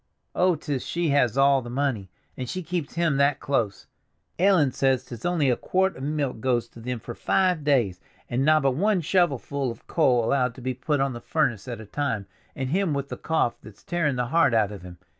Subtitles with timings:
[0.33, 3.85] Oh, 'tis she has all the money, and she keeps him that close!
[4.39, 8.43] Ellen says 'tis only a quart of milk goes to them for five days, and
[8.43, 12.25] nobbut one shovelful of coal allowed to be put on the furnace at a time,
[12.55, 14.97] and him with the cough that's tearing the heart out of him!